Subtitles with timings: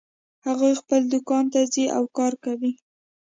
[0.45, 2.73] هغوی خپل دوکان ته ځي او کار کوي